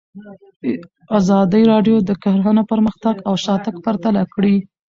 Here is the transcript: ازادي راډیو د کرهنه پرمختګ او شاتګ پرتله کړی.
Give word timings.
ازادي 1.17 1.63
راډیو 1.71 1.97
د 2.03 2.11
کرهنه 2.23 2.63
پرمختګ 2.71 3.15
او 3.27 3.33
شاتګ 3.43 3.75
پرتله 3.85 4.23
کړی. 4.33 4.55